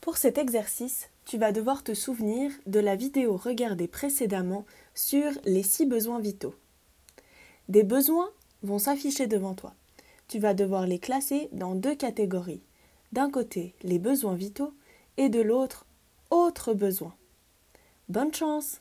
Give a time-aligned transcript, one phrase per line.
[0.00, 5.62] Pour cet exercice, tu vas devoir te souvenir de la vidéo regardée précédemment sur les
[5.62, 6.54] six besoins vitaux.
[7.68, 8.30] Des besoins
[8.62, 9.74] vont s'afficher devant toi.
[10.26, 12.62] Tu vas devoir les classer dans deux catégories.
[13.12, 14.72] D'un côté, les besoins vitaux
[15.18, 15.84] et de l'autre,
[16.30, 17.14] autres besoins.
[18.08, 18.80] Bonne chance